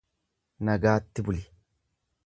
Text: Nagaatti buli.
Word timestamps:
Nagaatti 0.69 1.27
buli. 1.29 1.41